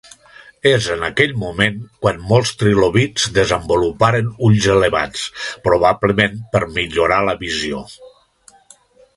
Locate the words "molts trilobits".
2.31-3.27